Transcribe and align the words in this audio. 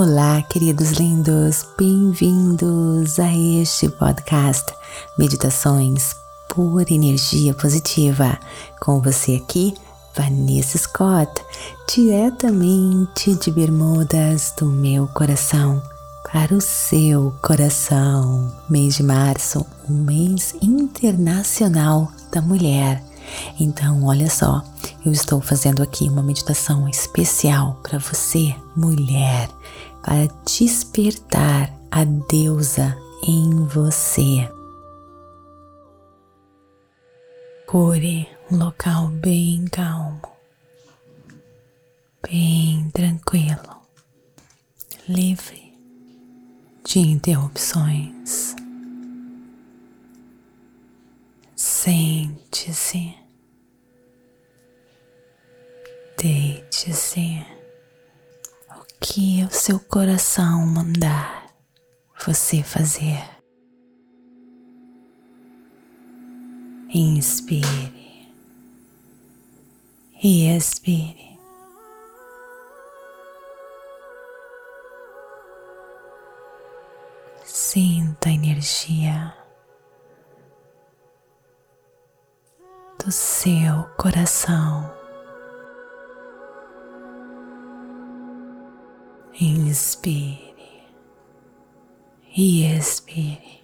Olá, 0.00 0.40
queridos 0.42 0.92
lindos, 0.92 1.66
bem-vindos 1.76 3.18
a 3.18 3.34
este 3.34 3.88
podcast 3.88 4.72
Meditações 5.18 6.14
por 6.48 6.88
Energia 6.88 7.52
Positiva. 7.52 8.38
Com 8.80 9.02
você 9.02 9.42
aqui, 9.44 9.74
Vanessa 10.14 10.78
Scott, 10.78 11.42
diretamente 11.92 13.34
de 13.34 13.50
Bermudas 13.50 14.54
do 14.56 14.66
meu 14.66 15.08
coração 15.08 15.82
para 16.30 16.54
o 16.54 16.60
seu 16.60 17.34
coração. 17.42 18.54
Mês 18.70 18.94
de 18.94 19.02
março, 19.02 19.66
o 19.88 19.92
mês 19.92 20.54
internacional 20.62 22.08
da 22.30 22.40
mulher. 22.40 23.02
Então, 23.58 24.04
olha 24.04 24.30
só, 24.30 24.62
eu 25.04 25.12
estou 25.12 25.40
fazendo 25.40 25.82
aqui 25.82 26.08
uma 26.08 26.22
meditação 26.22 26.88
especial 26.88 27.78
para 27.82 27.98
você, 27.98 28.54
mulher, 28.76 29.48
para 30.02 30.26
despertar 30.44 31.72
a 31.90 32.04
deusa 32.04 32.96
em 33.26 33.64
você. 33.66 34.48
Procure 37.66 38.26
um 38.50 38.56
local 38.56 39.08
bem 39.08 39.66
calmo, 39.66 40.22
bem 42.22 42.90
tranquilo, 42.94 43.82
livre 45.06 45.74
de 46.82 47.00
interrupções. 47.00 48.56
Sente-se, 51.54 53.14
deite-se, 56.16 57.57
que 59.00 59.44
o 59.44 59.50
seu 59.50 59.78
coração 59.78 60.66
mandar 60.66 61.46
você 62.26 62.62
fazer. 62.62 63.22
Inspire 66.92 68.32
e 70.22 70.48
expire. 70.56 71.38
Sinta 77.44 78.30
a 78.30 78.32
energia 78.32 79.34
do 83.04 83.12
seu 83.12 83.84
coração. 83.96 84.97
Inspire 89.40 90.52
e 92.36 92.64
expire. 92.64 93.62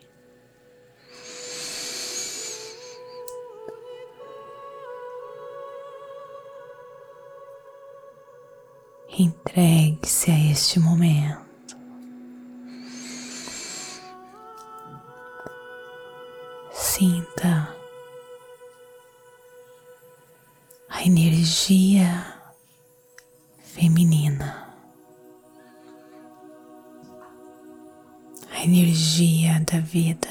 Entregue-se 9.19 10.31
a 10.31 10.51
este 10.51 10.79
momento. 10.79 11.45
Sinta 16.71 17.64
vida. 29.95 30.29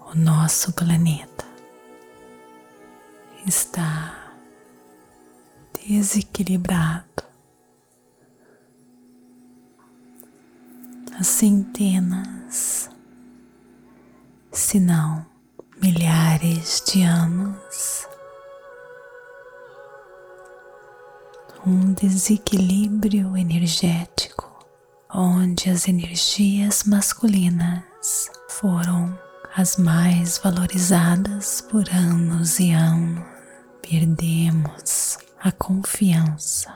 O 0.00 0.14
nosso 0.14 0.70
planeta 0.74 1.46
está 3.46 4.34
desequilibrado. 5.80 7.24
Há 11.18 11.24
centenas 11.24 12.90
se 14.52 14.78
não 14.78 15.24
milhares 15.80 16.82
de 16.86 17.02
anos. 17.02 18.13
Um 21.66 21.94
desequilíbrio 21.94 23.34
energético 23.38 24.52
onde 25.10 25.70
as 25.70 25.88
energias 25.88 26.84
masculinas 26.84 28.30
foram 28.50 29.18
as 29.56 29.78
mais 29.78 30.36
valorizadas 30.36 31.62
por 31.62 31.88
anos 31.88 32.60
e 32.60 32.72
anos. 32.72 33.24
Perdemos 33.80 35.16
a 35.40 35.50
confiança 35.52 36.70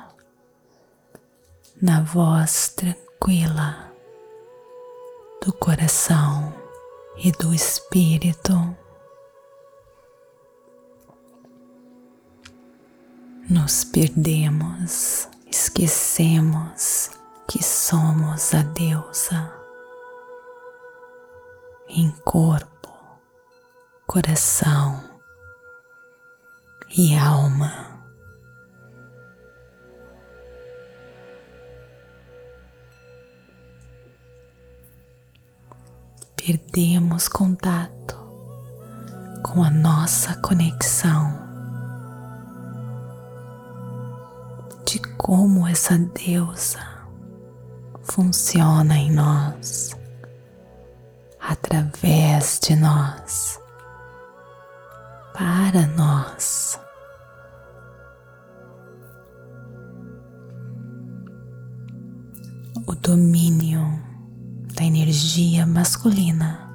na 1.82 2.00
voz 2.00 2.72
tranquila 2.74 3.92
do 5.44 5.52
coração 5.52 6.54
e 7.18 7.30
do 7.32 7.52
Espírito. 7.52 8.74
Nos 13.58 13.84
perdemos, 13.84 15.28
esquecemos 15.50 17.10
que 17.48 17.60
somos 17.60 18.54
a 18.54 18.62
deusa 18.62 19.52
em 21.88 22.08
corpo, 22.24 22.88
coração 24.06 25.02
e 26.96 27.18
alma. 27.18 27.98
perdemos 36.36 37.28
contato 37.28 38.16
com 39.42 39.62
a 39.64 39.70
nossa 39.70 40.34
conexão 40.36 41.47
como 45.18 45.66
essa 45.66 45.98
deusa 45.98 46.78
funciona 48.02 48.96
em 48.96 49.12
nós, 49.12 49.94
através 51.40 52.60
de 52.60 52.76
nós, 52.76 53.60
para 55.34 55.86
nós. 55.88 56.80
O 62.86 62.94
domínio 62.94 63.82
da 64.74 64.84
energia 64.84 65.66
masculina 65.66 66.70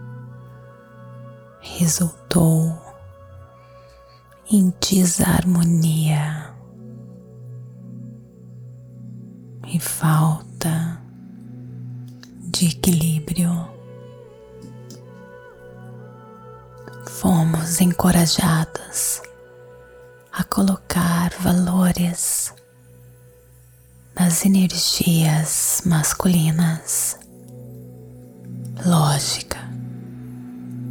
resultou 1.61 2.77
em 4.51 4.71
desarmonia 4.79 6.52
e 9.73 9.79
falta 9.79 11.01
de 12.51 12.67
equilíbrio. 12.67 13.67
Fomos 17.07 17.81
encorajadas 17.81 19.21
a 20.31 20.43
colocar 20.43 21.33
valores 21.39 22.53
nas 24.15 24.45
energias 24.45 25.81
masculinas 25.85 27.17
lógica, 28.85 29.57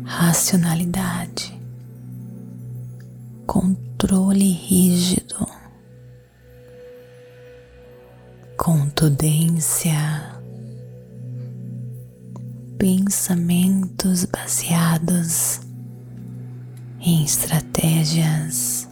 racionalidade, 0.05 1.61
controle 3.47 4.53
rígido, 4.53 5.52
contundência, 8.63 9.93
pensamentos 12.79 14.25
baseados 14.25 15.61
em 17.01 17.25
estratégias, 17.25 18.89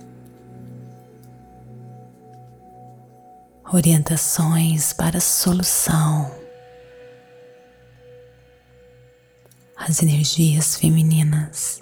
orientações 3.73 4.93
para 4.93 5.21
solução. 5.21 6.29
As 9.77 10.03
energias 10.03 10.75
femininas 10.75 11.81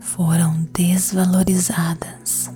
foram 0.00 0.64
desvalorizadas, 0.72 2.50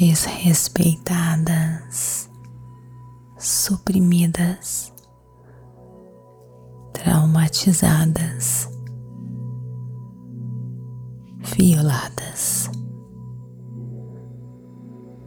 desrespeitadas, 0.00 2.28
suprimidas, 3.38 4.90
traumatizadas, 6.94 8.66
violadas. 11.54 12.70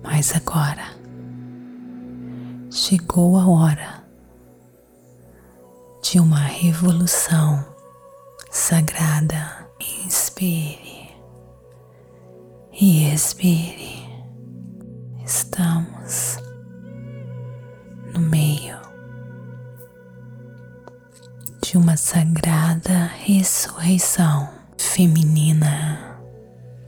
Mas 0.02 0.36
agora 0.36 0.98
chegou 2.72 3.38
a 3.38 3.48
hora 3.48 4.04
de 6.02 6.20
uma 6.20 6.40
revolução 6.40 7.64
sagrada. 8.50 9.62
Inspire 10.06 11.10
e 12.72 13.14
expire. 13.14 13.93
Estamos 15.36 16.38
no 18.14 18.20
meio 18.20 18.78
de 21.64 21.76
uma 21.76 21.98
sagrada 21.98 23.10
ressurreição 23.26 24.48
feminina 24.78 26.20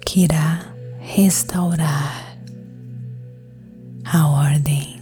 que 0.06 0.26
irá 0.26 0.60
restaurar 1.00 2.38
a 4.14 4.28
ordem 4.28 5.02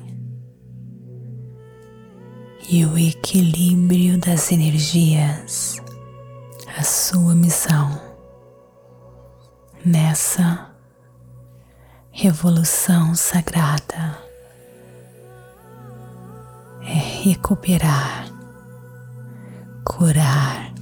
e 2.70 2.86
o 2.86 2.98
equilíbrio 2.98 4.18
das 4.20 4.54
energias, 4.54 5.82
a 6.78 6.82
sua 6.82 7.36
missão 7.36 8.02
nessa 9.84 10.73
revolução 12.24 13.14
sagrada 13.16 14.18
é 16.80 16.94
recuperar, 17.22 18.30
curar, 19.84 20.74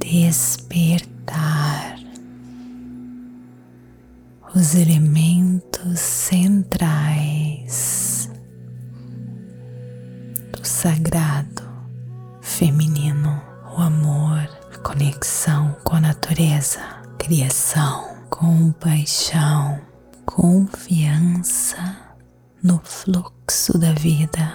despertar 0.00 2.00
os 4.56 4.74
elementos 4.74 6.00
centrais 6.00 8.28
do 10.50 10.66
sagrado 10.66 11.62
feminino, 12.42 13.40
o 13.76 13.80
amor, 13.80 14.48
a 14.74 14.78
conexão 14.78 15.76
com 15.84 15.94
a 15.94 16.00
natureza, 16.00 16.80
criação, 17.16 18.17
compaixão, 18.30 19.78
confiança 20.24 21.96
no 22.62 22.80
fluxo 22.84 23.76
da 23.78 23.92
vida, 23.92 24.54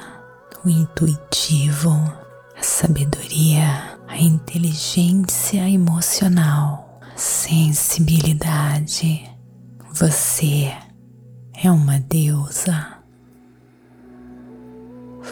o 0.64 0.70
intuitivo, 0.70 1.92
a 2.58 2.64
sabedoria, 2.64 4.00
a 4.08 4.18
inteligência 4.18 5.70
emocional, 5.70 7.00
a 7.02 7.18
sensibilidade. 7.18 9.30
Você 9.92 10.74
é 11.64 11.70
uma 11.70 12.00
deusa. 12.00 12.98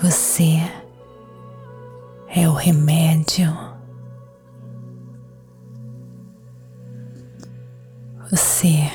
Você 0.01 0.61
é 2.27 2.47
o 2.47 2.53
remédio. 2.53 3.70
Você 8.31 8.89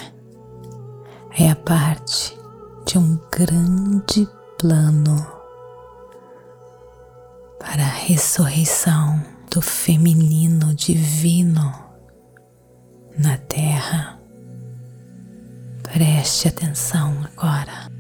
é 1.39 1.51
a 1.51 1.57
parte 1.57 2.35
de 2.87 2.97
um 2.97 3.21
grande 3.31 4.27
plano 4.59 5.31
para 7.59 7.83
a 7.83 7.97
ressurreição 8.07 9.23
do 9.51 9.61
feminino 9.61 10.75
divino 10.75 11.71
na 13.19 13.37
Terra. 13.37 14.19
Preste 15.83 16.49
atenção 16.49 17.23
agora 17.37 17.93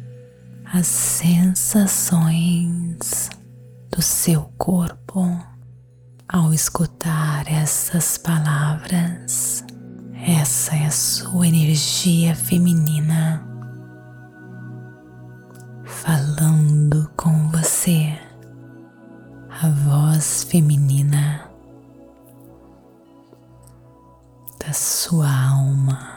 às 0.65 0.87
sensações 0.87 2.09
do 3.91 4.00
seu 4.00 4.50
corpo 4.56 5.38
ao 6.27 6.55
escutar 6.55 7.47
essas 7.47 8.17
palavras. 8.17 9.62
Essa 10.25 10.75
é 10.75 10.87
a 10.87 10.91
sua 10.91 11.47
energia 11.47 12.35
feminina 12.35 13.47
falando 15.85 17.11
com 17.17 17.49
você, 17.51 18.19
a 19.49 19.69
voz 19.69 20.45
feminina 20.45 21.51
da 24.59 24.73
sua 24.73 25.29
alma. 25.29 26.17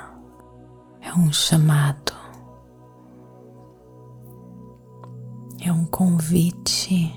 É 1.01 1.13
um 1.13 1.31
chamado, 1.33 2.13
é 5.61 5.71
um 5.71 5.85
convite 5.85 7.13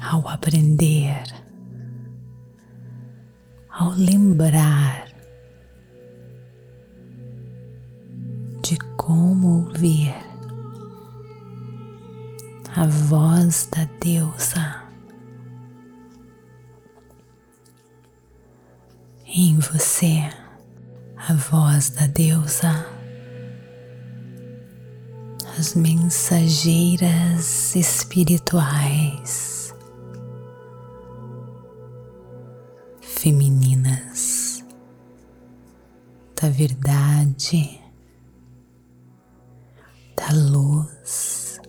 ao 0.00 0.28
aprender, 0.28 1.24
ao 3.78 3.90
lembrar 3.90 5.06
de 8.62 8.78
como 8.96 9.66
ouvir 9.66 10.14
a 12.74 12.86
voz 12.86 13.68
da 13.70 13.84
deusa 14.00 14.82
em 19.26 19.58
você, 19.58 20.26
a 21.28 21.34
voz 21.34 21.90
da 21.90 22.06
deusa, 22.06 22.86
as 25.58 25.74
mensageiras 25.74 27.76
espirituais 27.76 29.65
femininas 33.26 34.64
da 36.40 36.48
verdade, 36.48 37.80
da 40.16 40.32
luz 40.32 41.60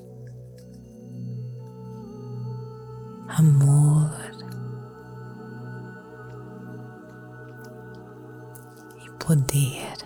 amor 3.30 4.12
e 9.04 9.10
poder. 9.18 9.98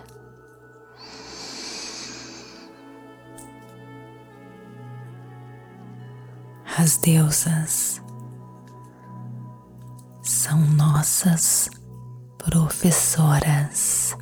As 6.78 6.96
deusas 6.96 7.91
nossas 11.24 11.70
professoras, 12.36 14.16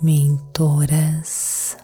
mentoras, 0.00 1.76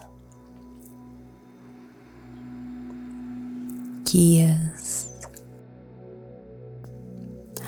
guias, 4.09 5.09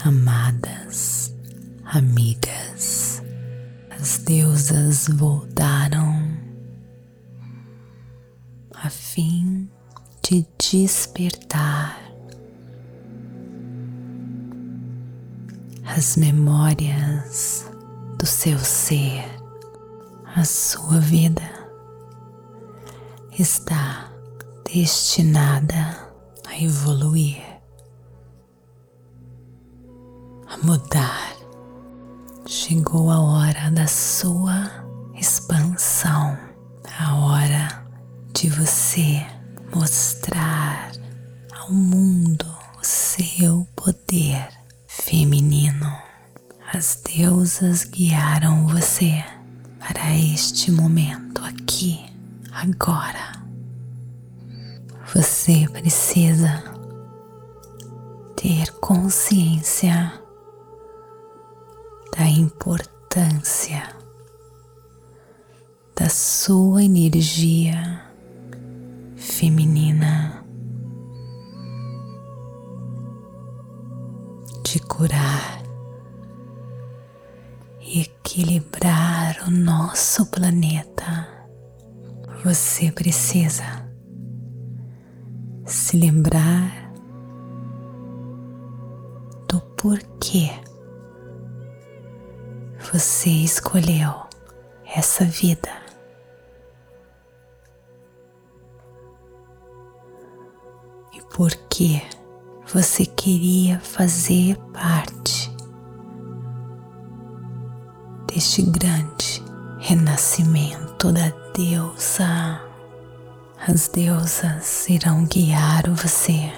amadas, 0.05 1.35
amigas, 1.85 3.21
as 3.89 4.19
deusas 4.19 5.09
voltaram 5.09 6.23
a 8.75 8.89
fim 8.89 9.69
de 10.21 10.45
despertar 10.57 12.02
as 15.95 16.17
memórias 16.17 17.69
do 18.17 18.25
seu 18.25 18.57
ser, 18.57 19.23
a 20.35 20.43
sua 20.43 20.99
vida 20.99 21.49
está 23.37 24.11
destinada 24.65 26.11
a 26.47 26.61
evoluir 26.61 27.53
mudar. 30.63 31.35
Chegou 32.47 33.09
a 33.09 33.19
hora 33.19 33.69
da 33.71 33.85
sua 33.87 34.69
energia 67.43 68.01
feminina 69.17 70.45
de 74.63 74.79
curar 74.79 75.61
e 77.81 78.01
equilibrar 78.01 79.43
o 79.45 79.51
nosso 79.51 80.25
planeta. 80.27 81.27
Você 82.45 82.91
precisa 82.91 83.63
se 85.65 85.97
lembrar 85.97 86.93
do 89.49 89.59
porquê 89.77 90.49
você 92.91 93.29
escolheu 93.29 94.13
essa 94.95 95.25
vida. 95.25 95.82
Porque 101.43 102.01
você 102.73 103.05
queria 103.05 103.77
fazer 103.81 104.55
parte 104.71 105.53
deste 108.25 108.61
grande 108.61 109.43
renascimento 109.77 111.11
da 111.11 111.33
deusa. 111.53 112.61
As 113.67 113.89
deusas 113.89 114.87
irão 114.87 115.25
guiar 115.25 115.89
você, 115.89 116.49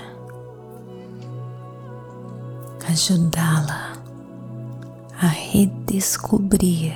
ajudá-la 2.88 3.94
a 5.20 5.26
redescobrir 5.26 6.94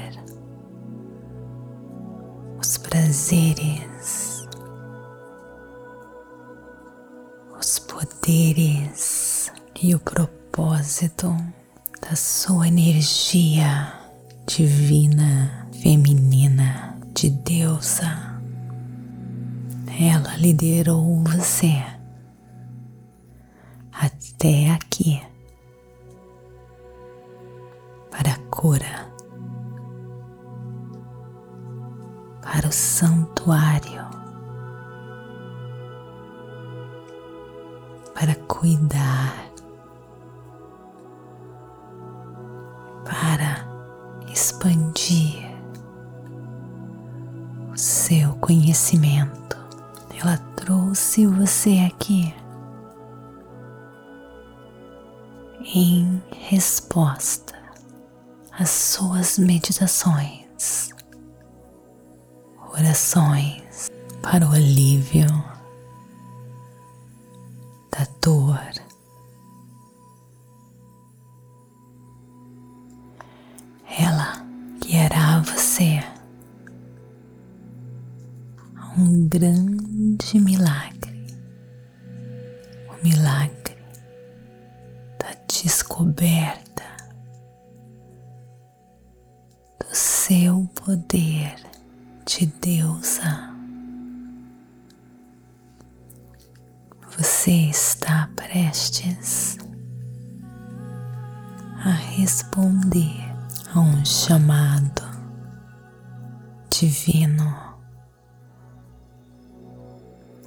os 2.62 2.78
prazeres, 2.78 4.39
poderes 8.30 9.52
e 9.82 9.96
o 9.96 10.00
propósito 10.00 11.36
da 12.00 12.16
sua 12.16 12.68
energia 12.68 13.92
divina, 14.46 15.68
feminina, 15.82 16.96
de 17.16 17.32
deusa. 17.32 18.40
Ela 20.00 20.38
liderou 20.38 21.24
você 21.24 21.84
até 23.92 24.70
aqui 24.74 25.20
para 28.12 28.34
a 28.34 28.38
cura, 28.52 29.12
para 32.44 32.68
o 32.68 32.72
santuário, 32.72 34.08
para 38.20 38.36
cuidar, 38.36 39.34
para 43.06 43.66
expandir 44.30 45.50
o 47.72 47.78
seu 47.78 48.36
conhecimento. 48.42 49.58
Ela 50.22 50.36
trouxe 50.58 51.26
você 51.28 51.88
aqui 51.88 52.36
em 55.74 56.22
resposta 56.42 57.58
as 58.52 58.70
suas 58.70 59.40
meditações, 59.40 60.90
orações 62.74 63.90
para 64.22 64.46
o 64.46 64.52
alívio 64.52 65.59
dor. 68.30 68.60
Ela 73.98 74.46
guiará 74.80 75.40
você 75.40 76.00
a 78.76 78.94
um 79.00 79.28
grande 79.28 80.40
milagre, 80.40 81.26
o 82.92 83.04
milagre 83.04 83.78
da 85.18 85.34
descoberta 85.48 86.84
seu 89.92 90.70
poder 90.76 91.56
de 92.28 92.46
deusa. 92.46 93.50
Você 97.18 97.52
está 97.70 98.19
prestes 98.52 99.58
a 101.86 101.92
responder 101.92 103.22
a 103.76 103.80
um 103.80 104.04
chamado 104.04 105.04
divino, 106.68 107.56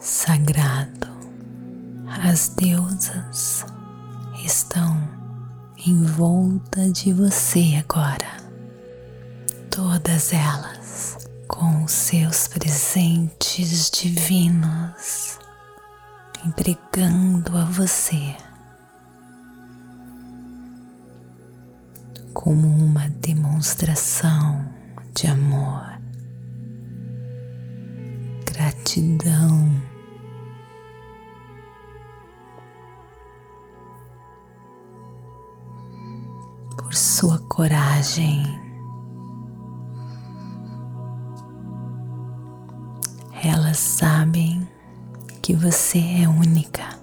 sagrado. 0.01 1.13
As 2.25 2.49
deusas 2.49 3.65
estão 4.45 4.97
em 5.87 6.03
volta 6.03 6.91
de 6.91 7.13
você 7.13 7.77
agora 7.79 8.37
todas 9.71 10.33
elas 10.33 11.19
com 11.47 11.87
seus 11.87 12.49
presentes 12.49 13.91
divinos 13.91 15.42
entregando 16.45 17.57
a 17.57 17.65
você 17.65 18.37
como 22.33 22.67
uma 22.67 23.09
demonstração 23.09 24.67
de 25.15 25.27
amor, 25.27 26.01
gratidão. 28.47 29.81
Por 36.77 36.95
sua 36.95 37.39
coragem 37.49 38.63
Elas 43.45 43.77
sabem 43.79 44.69
que 45.43 45.55
você 45.55 45.99
é 45.99 46.29
única. 46.29 46.97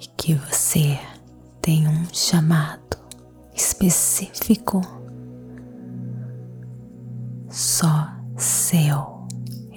E 0.00 0.06
que 0.16 0.34
você 0.34 0.98
tem 1.60 1.86
um 1.86 2.04
chamado 2.12 2.98
específico 3.54 4.80
só 7.48 8.08
seu. 8.36 9.28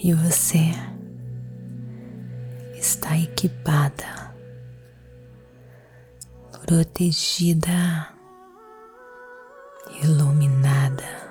E 0.03 0.13
você 0.13 0.71
está 2.75 3.17
equipada, 3.17 4.35
protegida, 6.65 8.09
iluminada 10.03 11.24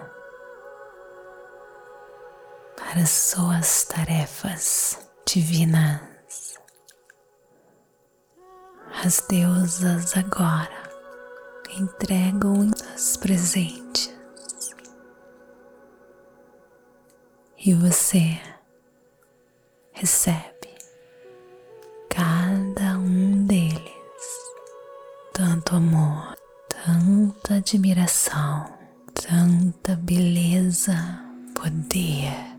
para 2.94 3.06
suas 3.06 3.86
tarefas 3.86 4.96
divinas. 5.26 6.00
As 9.04 9.20
deusas 9.28 10.16
agora 10.16 10.70
entregam 11.76 12.70
os 12.94 13.16
presentes. 13.16 14.14
E 17.58 17.74
você 17.74 18.40
recebe 19.90 20.68
cada 22.08 22.96
um 22.98 23.44
deles. 23.44 23.82
Tanto 25.32 25.74
amor, 25.74 26.36
tanta 26.68 27.54
admiração, 27.56 28.72
tanta 29.12 29.96
beleza, 29.96 30.94
poder 31.56 32.53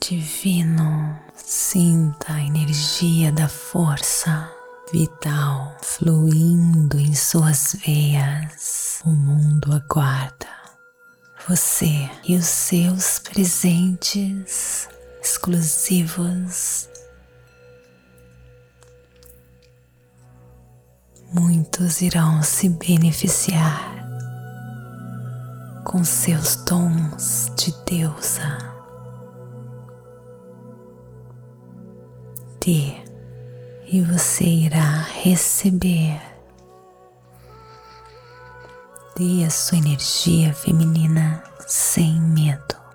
divino, 0.00 1.18
sinta 1.34 2.34
a 2.34 2.40
energia 2.40 3.32
da 3.32 3.48
força 3.48 4.50
vital 4.92 5.76
fluindo 5.82 6.98
em 6.98 7.14
suas 7.14 7.76
veias. 7.84 9.00
O 9.04 9.10
mundo 9.10 9.72
aguarda 9.72 10.46
você 11.48 12.10
e 12.24 12.36
os 12.36 12.46
seus 12.46 13.18
presentes 13.18 14.88
exclusivos. 15.22 16.88
Muitos 21.32 22.00
irão 22.00 22.42
se 22.42 22.68
beneficiar 22.68 23.96
com 25.84 26.02
seus 26.02 26.56
dons 26.64 27.52
de 27.56 27.72
deusa. 27.84 28.75
E 32.68 34.02
você 34.02 34.44
irá 34.44 35.02
receber. 35.22 36.20
Dê 39.16 39.44
a 39.44 39.50
sua 39.50 39.78
energia 39.78 40.52
feminina 40.52 41.44
sem 41.68 42.20
medo. 42.20 42.85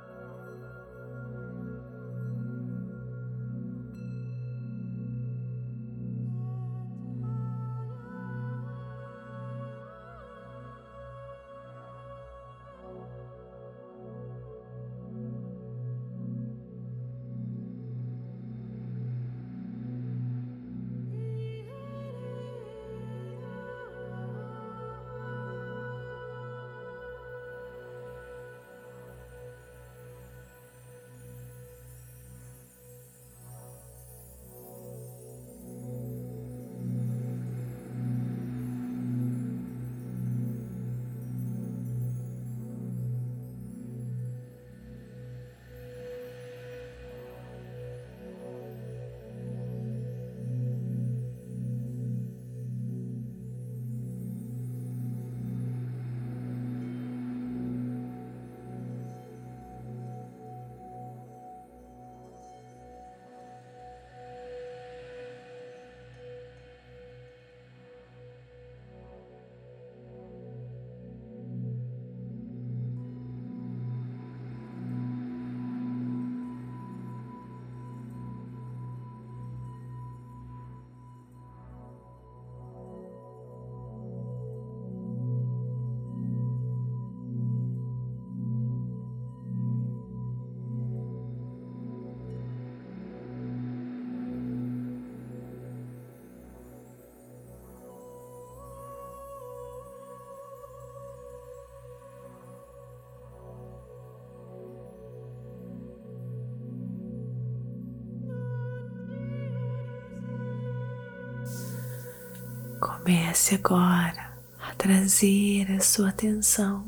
Comece 113.03 113.55
agora 113.55 114.37
a 114.59 114.75
trazer 114.75 115.71
a 115.71 115.79
sua 115.79 116.09
atenção 116.09 116.85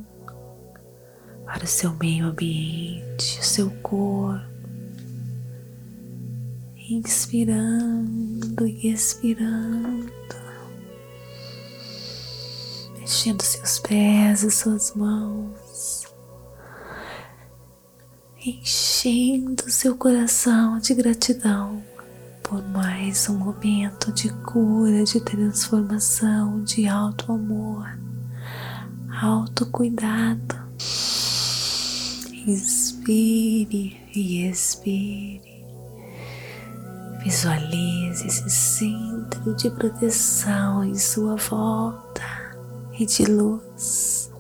para 1.44 1.64
o 1.64 1.68
seu 1.68 1.92
meio 1.96 2.28
ambiente, 2.28 3.40
o 3.40 3.44
seu 3.44 3.72
corpo, 3.82 4.46
inspirando 6.88 8.68
e 8.68 8.92
expirando, 8.92 10.14
mexendo 13.00 13.42
seus 13.42 13.80
pés 13.80 14.44
e 14.44 14.52
suas 14.52 14.94
mãos, 14.94 16.06
enchendo 18.46 19.68
seu 19.68 19.98
coração 19.98 20.78
de 20.78 20.94
gratidão 20.94 21.84
por 22.54 22.64
mais 22.70 23.28
um 23.30 23.40
momento 23.40 24.12
de 24.12 24.30
cura, 24.30 25.04
de 25.04 25.20
transformação, 25.22 26.64
de 26.64 26.88
alto 26.88 27.32
amor, 27.32 27.98
alto 29.20 29.66
cuidado. 29.72 30.62
Inspire 32.46 34.00
e 34.14 34.48
expire. 34.48 35.66
Visualize 37.24 38.28
esse 38.28 38.48
centro 38.52 39.56
de 39.56 39.72
proteção 39.72 40.84
em 40.84 40.94
sua 40.94 41.36
volta 41.36 42.22
e 43.00 43.04
de 43.04 43.26
luz 43.26 44.32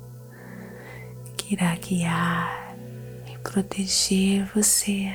que 1.35 1.55
irá 1.55 1.75
guiar 1.77 2.77
e 3.25 3.35
proteger 3.39 4.45
você 4.53 5.11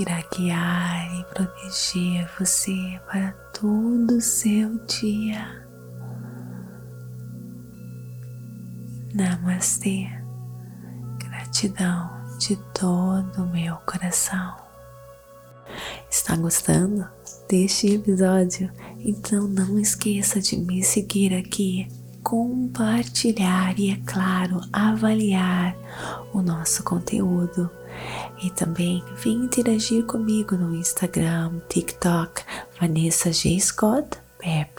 irá 0.00 0.24
guiar 0.34 1.14
e 1.14 1.24
proteger 1.24 2.26
você 2.38 2.98
para 3.06 3.32
todo 3.52 4.16
o 4.16 4.20
seu 4.20 4.78
dia. 4.86 5.66
Namastê, 9.12 10.08
gratidão 11.18 12.10
de 12.38 12.56
todo 12.72 13.42
o 13.42 13.46
meu 13.48 13.76
coração. 13.84 14.56
Está 16.10 16.34
gostando 16.34 17.06
deste 17.46 17.94
episódio? 17.94 18.72
Então 18.98 19.46
não 19.46 19.78
esqueça 19.78 20.40
de 20.40 20.56
me 20.56 20.82
seguir 20.82 21.34
aqui, 21.34 21.86
compartilhar 22.22 23.78
e, 23.78 23.90
é 23.90 24.00
claro, 24.06 24.60
avaliar 24.72 25.76
o 26.32 26.40
nosso 26.40 26.82
conteúdo 26.84 27.70
e 28.42 28.50
também 28.50 29.02
vem 29.22 29.34
interagir 29.34 30.04
comigo 30.04 30.56
no 30.56 30.74
Instagram, 30.74 31.60
TikTok, 31.68 32.42
Vanessa 32.80 33.32
G. 33.32 33.58
Scott, 33.60 34.08
Pep, 34.38 34.70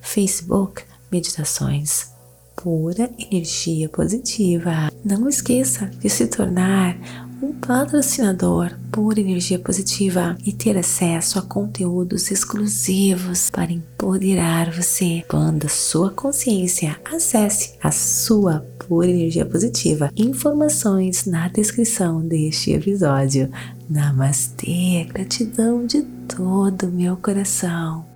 Facebook, 0.00 0.82
Meditações 1.10 2.12
Pura 2.56 3.10
Energia 3.18 3.88
Positiva. 3.88 4.90
Não 5.04 5.28
esqueça 5.28 5.86
de 5.86 6.10
se 6.10 6.26
tornar 6.26 6.96
um 7.40 7.52
patrocinador 7.52 8.76
por 8.90 9.18
energia 9.18 9.58
positiva 9.58 10.36
e 10.44 10.52
ter 10.52 10.76
acesso 10.76 11.38
a 11.38 11.42
conteúdos 11.42 12.30
exclusivos 12.30 13.50
para 13.50 13.72
empoderar 13.72 14.70
você. 14.72 15.24
Quando 15.28 15.68
sua 15.68 16.10
consciência, 16.10 16.98
acesse 17.04 17.74
a 17.82 17.90
sua 17.90 18.66
pura 18.86 19.08
energia 19.08 19.46
positiva. 19.46 20.10
Informações 20.16 21.26
na 21.26 21.48
descrição 21.48 22.26
deste 22.26 22.72
episódio. 22.72 23.50
Namastê, 23.88 25.06
gratidão 25.12 25.86
de 25.86 26.02
todo 26.02 26.88
o 26.88 26.92
meu 26.92 27.16
coração. 27.16 28.07